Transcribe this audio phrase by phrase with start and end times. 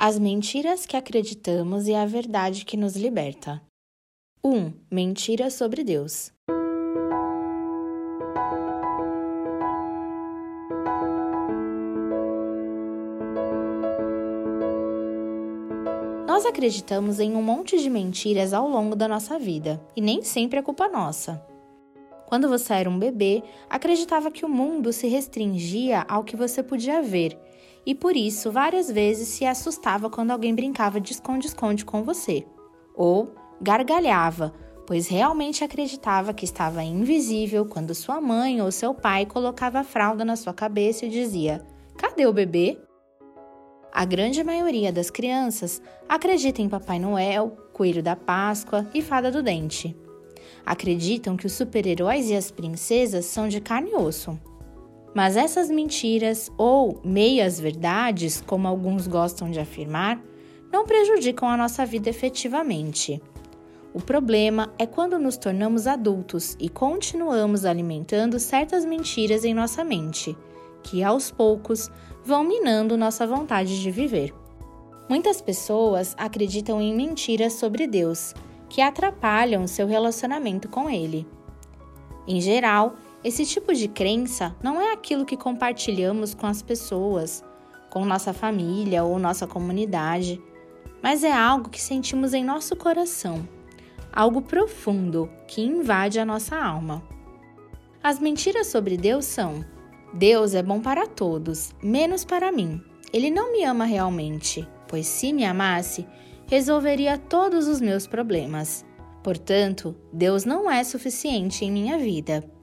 [0.00, 3.60] As mentiras que acreditamos e a verdade que nos liberta.
[4.44, 4.72] 1.
[4.88, 6.32] Mentiras sobre Deus.
[16.28, 20.60] Nós acreditamos em um monte de mentiras ao longo da nossa vida e nem sempre
[20.60, 21.44] é culpa nossa.
[22.24, 27.02] Quando você era um bebê, acreditava que o mundo se restringia ao que você podia
[27.02, 27.36] ver
[27.88, 32.46] e por isso várias vezes se assustava quando alguém brincava de esconde-esconde com você.
[32.94, 34.52] Ou gargalhava,
[34.86, 40.22] pois realmente acreditava que estava invisível quando sua mãe ou seu pai colocava a fralda
[40.22, 41.64] na sua cabeça e dizia:
[41.96, 42.78] Cadê o bebê?
[43.90, 49.42] A grande maioria das crianças acredita em Papai Noel, Coelho da Páscoa e Fada do
[49.42, 49.96] Dente
[50.66, 54.38] acreditam que os super-heróis e as princesas são de carne e osso.
[55.18, 60.22] Mas essas mentiras, ou meias-verdades, como alguns gostam de afirmar,
[60.72, 63.20] não prejudicam a nossa vida efetivamente.
[63.92, 70.38] O problema é quando nos tornamos adultos e continuamos alimentando certas mentiras em nossa mente,
[70.84, 71.90] que aos poucos
[72.24, 74.32] vão minando nossa vontade de viver.
[75.08, 78.34] Muitas pessoas acreditam em mentiras sobre Deus
[78.68, 81.26] que atrapalham seu relacionamento com ele.
[82.24, 87.44] Em geral, esse tipo de crença não é aquilo que compartilhamos com as pessoas,
[87.90, 90.40] com nossa família ou nossa comunidade,
[91.02, 93.46] mas é algo que sentimos em nosso coração,
[94.12, 97.02] algo profundo que invade a nossa alma.
[98.02, 99.64] As mentiras sobre Deus são:
[100.14, 102.80] Deus é bom para todos, menos para mim.
[103.12, 106.06] Ele não me ama realmente, pois se me amasse,
[106.46, 108.84] resolveria todos os meus problemas.
[109.24, 112.57] Portanto, Deus não é suficiente em minha vida.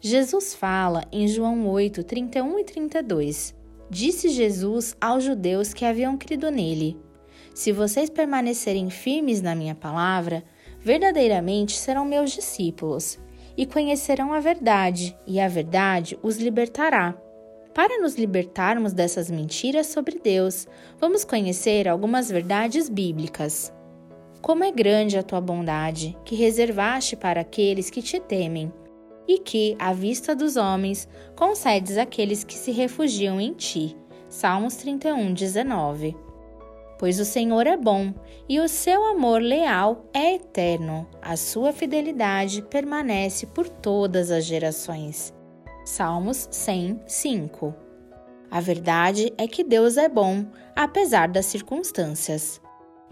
[0.00, 3.54] Jesus fala em João 8, 31 e 32.
[3.88, 6.98] Disse Jesus aos judeus que haviam crido nele:
[7.54, 10.44] Se vocês permanecerem firmes na minha palavra,
[10.80, 13.18] verdadeiramente serão meus discípulos,
[13.56, 17.16] e conhecerão a verdade, e a verdade os libertará.
[17.72, 20.66] Para nos libertarmos dessas mentiras sobre Deus,
[20.98, 23.72] vamos conhecer algumas verdades bíblicas.
[24.42, 28.72] Como é grande a tua bondade, que reservaste para aqueles que te temem,
[29.28, 33.96] e que, à vista dos homens, concedes àqueles que se refugiam em ti.
[34.28, 36.16] Salmos 31, 19.
[36.98, 38.14] Pois o Senhor é bom
[38.48, 45.34] e o seu amor leal é eterno, a sua fidelidade permanece por todas as gerações.
[45.84, 47.74] Salmos 105.
[48.50, 52.60] A verdade é que Deus é bom, apesar das circunstâncias.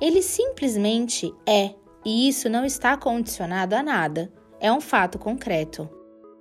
[0.01, 5.89] Ele simplesmente é, e isso não está condicionado a nada, é um fato concreto.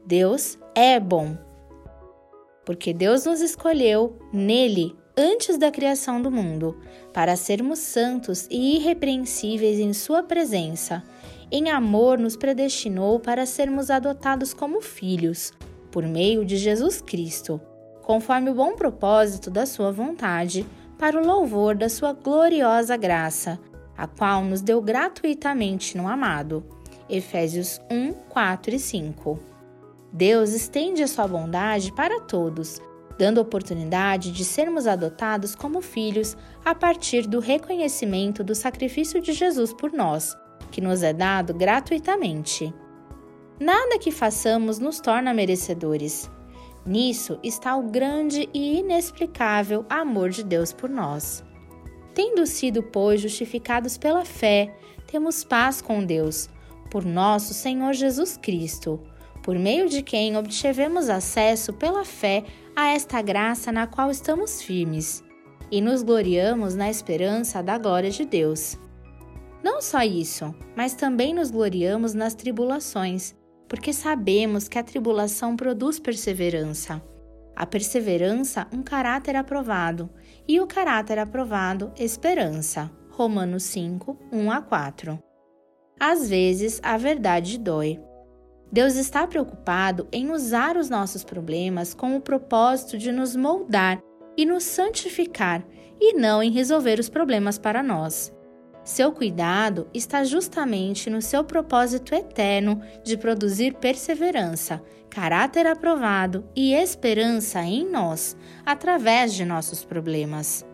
[0.06, 1.38] Deus é bom.
[2.66, 6.78] Porque Deus nos escolheu nele antes da criação do mundo,
[7.14, 11.04] para sermos santos e irrepreensíveis em Sua presença.
[11.52, 15.54] Em amor, nos predestinou para sermos adotados como filhos
[15.92, 17.62] por meio de Jesus Cristo,
[18.02, 20.66] conforme o bom propósito da Sua vontade,
[20.98, 23.60] para o louvor da Sua gloriosa graça,
[23.96, 26.64] a qual nos deu gratuitamente no amado.
[27.08, 29.53] Efésios 1, 4 e 5.
[30.16, 32.80] Deus estende a sua bondade para todos,
[33.18, 39.74] dando oportunidade de sermos adotados como filhos a partir do reconhecimento do sacrifício de Jesus
[39.74, 40.38] por nós,
[40.70, 42.72] que nos é dado gratuitamente.
[43.60, 46.30] Nada que façamos nos torna merecedores.
[46.86, 51.44] Nisso está o grande e inexplicável amor de Deus por nós.
[52.14, 56.50] Tendo sido, pois, justificados pela fé, temos paz com Deus,
[56.92, 59.00] por nosso Senhor Jesus Cristo,
[59.44, 62.44] por meio de quem obtivemos acesso pela fé
[62.76, 65.24] a esta graça na qual estamos firmes,
[65.70, 68.80] e nos gloriamos na esperança da glória de Deus.
[69.64, 73.36] Não só isso, mas também nos gloriamos nas tribulações
[73.74, 77.02] porque sabemos que a tribulação produz perseverança.
[77.56, 80.12] A perseverança, um caráter aprovado,
[80.48, 82.92] e o caráter aprovado, esperança.
[83.10, 85.18] Romanos 5, 1 a 4.
[86.00, 88.00] Às vezes, a verdade dói.
[88.74, 94.02] Deus está preocupado em usar os nossos problemas com o propósito de nos moldar
[94.36, 95.64] e nos santificar,
[96.02, 98.34] e não em resolver os problemas para nós.
[98.84, 107.62] Seu cuidado está justamente no seu propósito eterno de produzir perseverança, caráter aprovado e esperança
[107.62, 108.36] em nós,
[108.66, 110.66] através de nossos problemas.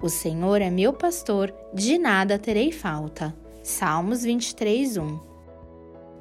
[0.00, 3.34] O Senhor é meu pastor, de nada terei falta.
[3.60, 5.29] Salmos 23, 1.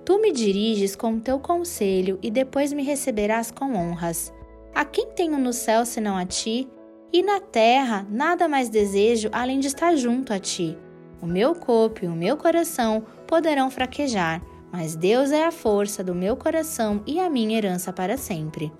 [0.09, 4.33] Tu me diriges com teu conselho e depois me receberás com honras.
[4.73, 6.67] A quem tenho no céu senão a ti?
[7.13, 10.75] E na terra nada mais desejo além de estar junto a ti.
[11.21, 14.41] O meu corpo e o meu coração poderão fraquejar,
[14.71, 18.73] mas Deus é a força do meu coração e a minha herança para sempre.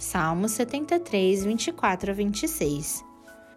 [0.00, 3.04] Salmos 73, 24 a 26.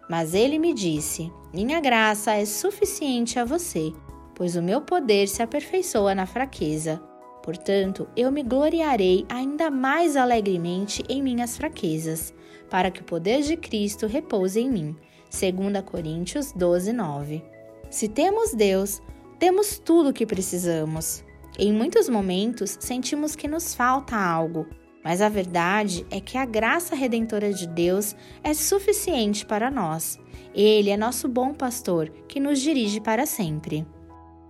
[0.08, 3.92] Mas ele me disse: Minha graça é suficiente a você,
[4.32, 7.02] pois o meu poder se aperfeiçoa na fraqueza.
[7.46, 12.34] Portanto, eu me gloriarei ainda mais alegremente em minhas fraquezas,
[12.68, 14.96] para que o poder de Cristo repouse em mim.
[15.30, 17.44] 2 Coríntios 12, 9.
[17.88, 19.00] Se temos Deus,
[19.38, 21.24] temos tudo o que precisamos.
[21.56, 24.66] Em muitos momentos sentimos que nos falta algo,
[25.04, 30.18] mas a verdade é que a graça redentora de Deus é suficiente para nós.
[30.52, 33.86] Ele é nosso bom pastor que nos dirige para sempre.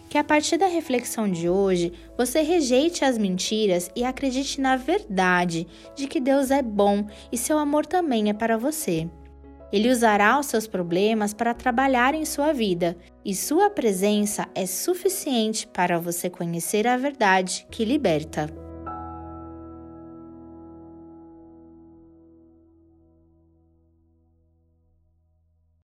[0.08, 5.66] Que a partir da reflexão de hoje você rejeite as mentiras e acredite na verdade
[5.94, 9.08] de que Deus é bom e seu amor também é para você.
[9.72, 15.66] Ele usará os seus problemas para trabalhar em sua vida e sua presença é suficiente
[15.66, 18.65] para você conhecer a verdade que liberta.